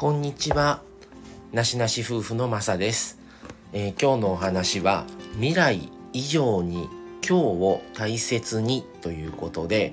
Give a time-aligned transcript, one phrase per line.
[0.00, 0.80] こんにちは。
[1.52, 3.18] なしなし夫婦のまさです、
[3.74, 6.88] えー今日のお話は未来以上に
[7.20, 9.92] 今日を大切にということで、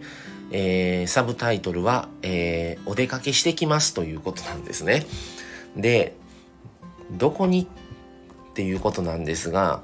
[0.50, 5.06] えーサブタイトルは、えーお出かけしてきますということなんですね。
[5.76, 6.16] で、
[7.12, 9.82] どこにっていうことなんですが、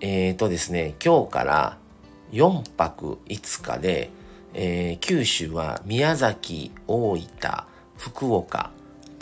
[0.00, 1.78] えーとですね、今日から
[2.30, 4.10] 4泊5日で、
[4.52, 7.26] え九州は宮崎、大分、
[7.98, 8.70] 福岡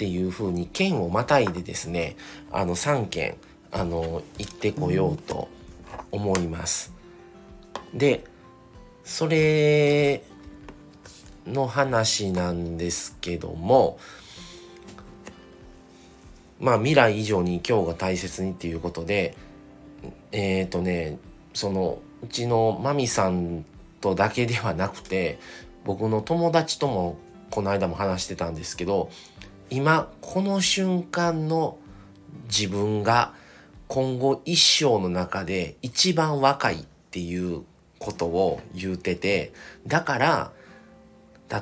[0.02, 2.16] っていう風に県をまたいでですね、
[2.50, 3.36] あの3県、
[3.70, 5.48] あの、行ってこようと
[6.10, 6.92] 思います。
[7.94, 8.24] で、
[9.04, 10.24] それ
[11.46, 13.96] の話なんですけども、
[16.58, 19.36] まあ未来以上に今日が大切にっていうことで、
[20.32, 21.18] えっ、とね、
[21.54, 23.64] そのうちのマミさん
[24.00, 25.38] とだけではなくて、
[25.84, 27.18] 僕の友達とも
[27.52, 29.10] この間も話してたんですけど、
[29.74, 31.78] 今この瞬間の
[32.48, 33.32] 自分が
[33.88, 37.62] 今後一生の中で一番若いっていう
[37.98, 39.54] ことを言うてて、
[39.86, 40.52] だから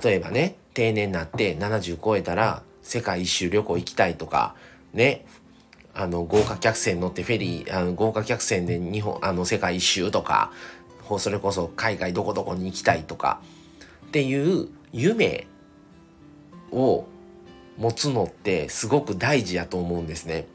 [0.03, 4.57] 例えばね、定年になって70超えたら世界一周旅行行きたいとか、
[4.93, 5.25] ね、
[5.95, 10.51] あの、豪華客船乗ってフェリー、あの豪華客船で日本、あの、世界一周とか、
[11.21, 13.41] それこそ海外どこどこに行きたいとか、
[14.07, 15.47] っていう夢
[16.73, 17.05] を
[17.81, 20.47] 持つのってすごく大事やと思うんですね。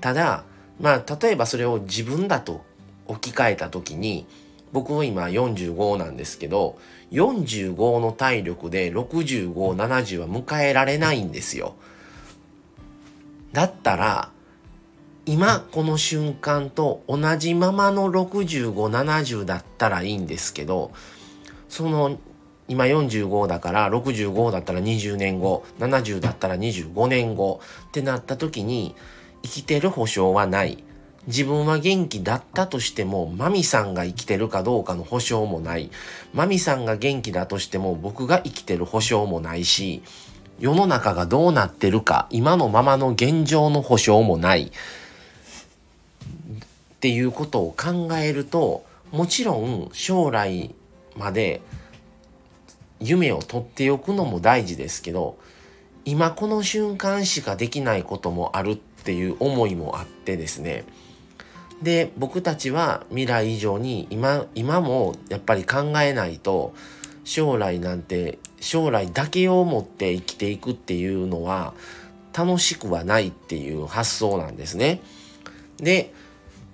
[0.00, 0.44] ただ、
[0.80, 2.64] まあ、例えばそれを自分だと
[3.06, 4.26] 置き換えた時に、
[4.72, 6.78] 僕は今45なんですけど、
[7.12, 11.76] 45の体力で65、70は迎えられないんですよ。
[13.52, 14.30] だったら、
[15.26, 20.90] 今この瞬間と同じままの65、70だったらいいんですけど、
[21.68, 22.18] その
[22.68, 28.94] 今45だから65だったら20年後、70だったら25年後ってなった時に
[29.42, 30.82] 生きてる保証はない。
[31.26, 35.90] 自分は元気だったとしても、マミさんが生きてるかどうかの保証もない。
[36.32, 40.02] マミさんが元気だとしても、僕が生きてる保証もないし、
[40.60, 44.70] 世の中がどうなってるか、今のままの現状の保証もない。
[46.96, 50.74] っていうことを考えると、もちろん将来
[51.16, 51.60] まで
[53.00, 55.38] 夢を取っておくのも大事ですけど、
[56.04, 60.84] 今この瞬間しかできないこともあるっていう思いもあってですね。
[61.82, 66.74] で、僕たちは未来以上に今、今もやっぱり考えないと、
[67.24, 71.74] 将来なんて、将来だけを持って生きていくっていうのは
[72.32, 75.00] 楽しくはないっていう発想なんですね。
[75.78, 76.12] で、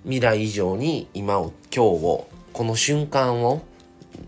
[0.03, 3.63] 未来以上に今を、今日を、この瞬間を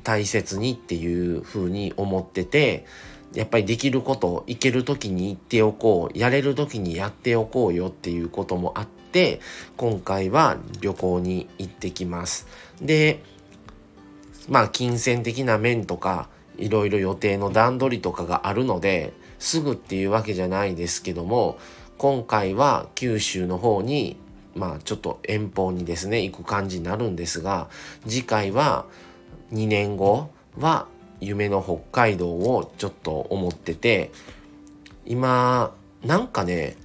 [0.04, 2.86] 大切にっていう風に思ってて、
[3.34, 9.42] やっぱりできること、行ける時に行っておこう、やれる時にやっておこうよっていうこともあって、
[9.76, 12.48] 今回は旅行に行ってきます。
[12.82, 13.22] で、
[14.48, 21.58] まあ金銭的な面とか、いろいろ予定の段取りとかがあるので、すぐっていうわけじゃないですけども、
[21.98, 24.18] 今回は九州の方に、
[24.56, 27.68] まあちょっと遠方にですね、行く感じになるんですが、
[28.08, 28.86] 次回は
[29.52, 30.88] 2年後は
[31.22, 34.12] 夢の北海道をちょっと思ってて、
[35.06, 35.74] 今、
[36.04, 36.78] なんかね、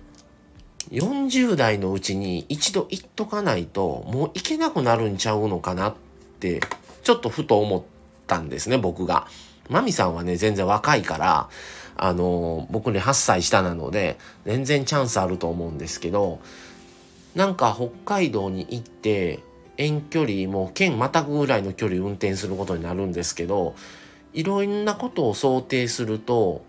[0.90, 5.94] 40代のうちに一度行っとかないともう行けなくなるんちゃうのかなっ
[6.40, 6.60] て
[7.04, 7.82] ちょっとふと思っ
[8.26, 9.26] たんですね僕が。
[9.68, 11.48] マミさんはね全然若いから
[11.96, 16.40] あの僕ね8歳下なので全然チャンスあると思うんですけど
[17.36, 19.38] なんか北海道に行って
[19.80, 23.74] 遠距離もう県またぐぐらいの距離運転することになるんですけど
[24.34, 26.62] いろんなことを想定すると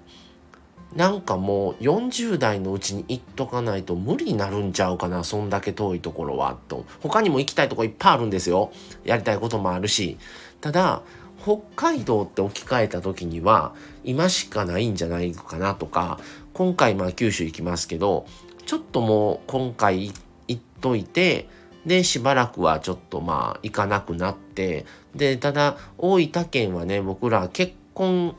[0.96, 6.86] なんかもう40代のうちに行っとかないと無理になるんちゃうかな、そんだけ遠いところは、と。
[7.00, 8.74] 他にも行きたいとこいっぱいあるんですよ。
[9.06, 10.18] やりたいこともあるし。
[10.60, 11.02] ただ、
[11.42, 16.20] 北海道って置き換えた時には、今しかないんじゃないかなとか、
[16.53, 18.26] 今回まあ九州行きますけど、
[18.66, 20.12] ちょっともう今回
[20.50, 21.47] 行っといて、
[21.86, 24.86] で、しばらくはちょっとまあ行かなくなって、
[25.16, 28.36] で、ただ、大分県はね、僕ら結婚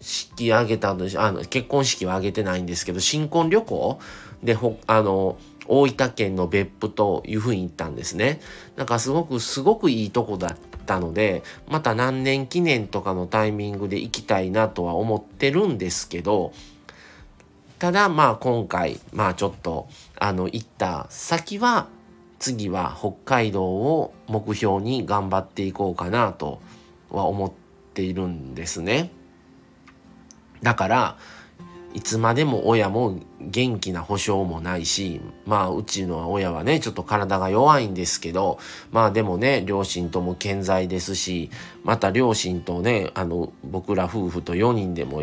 [0.00, 3.98] 式挙げたんであの結婚式は挙げてないんですけど新婚旅行？
[4.42, 8.40] でほあの大分県の別府というふうに行ったんですね。
[8.76, 16.52] なんかすごくすごくいいとこだったのでまた何年記念とかのタイミングで行きたいなとは思ってるんですけど
[17.78, 19.88] ただまあ今回まあちょっと
[20.18, 21.88] あの行った先は
[22.38, 26.60] 次は北海道を目標に頑張っていこうかなと
[27.10, 27.52] は思っ
[27.94, 29.10] ているんですね。
[30.62, 31.18] だから
[31.96, 38.58] いつまでも親も元気な保証もないし、まあうちの親はね、ちょっと体が弱いんですけど、
[38.90, 41.48] まあでもね、両親とも健在ですし、
[41.84, 45.22] また両親とね、あの、僕ら夫婦と4人でも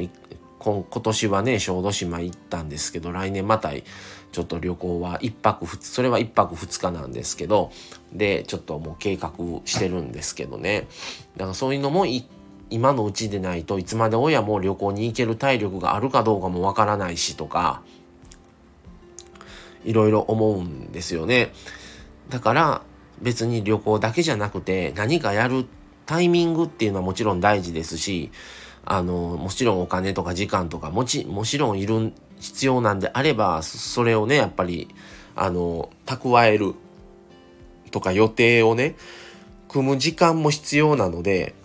[0.63, 7.71] 今年はね、小豆島行ったんですけど、来年またちょっと旅行は1泊2それは1泊2日なんですけど、
[8.13, 9.31] で、ちょっともう計画
[9.65, 10.87] してるんですけどね。
[11.35, 12.05] だからそういうのも
[12.69, 17.83] 今のうちでないといつまで親も旅行に行ける体力があるかどうかもわからないしとか
[19.83, 21.51] いろいろ思うんですよね。
[22.29, 22.81] だから
[23.21, 25.67] 別に旅行だけじゃなくて何かやる
[26.05, 28.31] タイミングっていうのはもちろん大事ですし
[28.85, 34.89] あのもちろんお金とか時間とかもちもちろんいる必要なんであればそれをねやっぱり
[35.35, 36.75] あの蓄える
[37.91, 38.95] とか予定をね
[39.69, 41.55] 組む時間も必要なので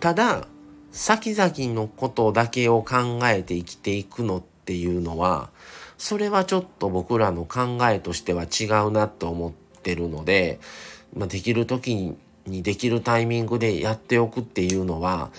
[0.00, 0.46] ただ
[0.92, 5.50] 先々のことだけを考えて生きていくのっていうのは
[5.98, 9.52] それはちょっと僕らの考えとしては違うなと思っ
[9.82, 10.60] てるので、
[11.16, 12.16] まあ、できる時
[12.46, 15.30] にできるタイミングでやっておくっていうのは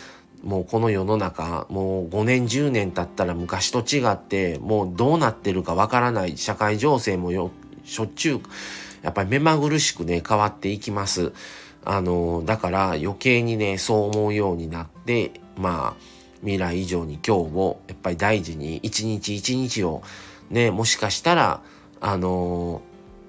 [0.46, 7.52] もうこの世の中もう5年10年経ったら昔と違ってもうどうなってるかわからない社会情勢もよ
[7.84, 8.42] しょっちゅう
[9.02, 11.34] やっぱり目まぐるしくね変わっていきます。
[11.86, 16.02] あの、だから余計にね、そう思うようになって、まあ、
[16.42, 20.02] 未来以上に今日をやっぱり大事に一日一日を
[20.50, 21.62] ね、もしかしたら、
[22.02, 22.82] あの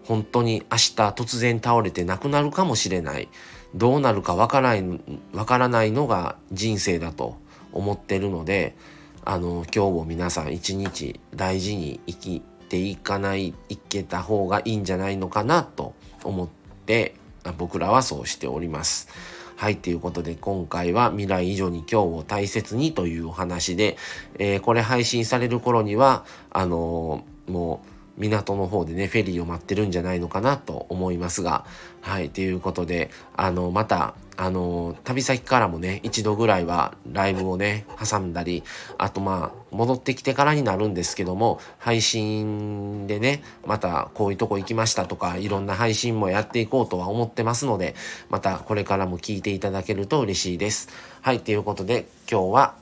[0.04, 3.28] 本当に明日突然倒れて亡くなるかもしれない。
[3.74, 4.84] どうなるかわからない、
[5.32, 7.36] わからないのが人生だと
[7.72, 8.76] 思ってるので、
[9.24, 16.48] あの、今日も皆さん一日大事に生きていかない、いけた方がいいんじゃないのかなと思っ
[16.86, 17.14] て
[17.58, 19.08] 僕らはそうしております。
[19.56, 23.96] はい、ということで今回は未来以上に今日を大切にというお話で、
[24.38, 31.64] えー、これ配信される頃には、あのー、もう港の方でね、フェリーを待ってるんじゃないのかなと思いますが、
[32.00, 38.62] はい、ということで、あの、また、あの、旅先からもね、一度ぐらいはライブをね、挟んだり、
[38.98, 47.94] あとまあ、戻ってきてからになるんですけども、配信でね、またこういうとこ行きましたとか、いろんな配信もやっていこうとは思ってますので、
[48.28, 50.88] またこれからも聞いていただけると嬉しいです。
[51.22, 52.74] はい、ということで、今日は、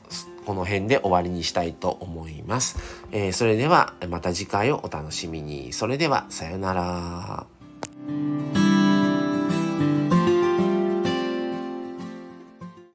[0.45, 2.79] この辺で終わりにしたいと思います。
[3.13, 5.73] えー、それではまた次回をお楽しみに。
[5.73, 8.74] それではさようなら。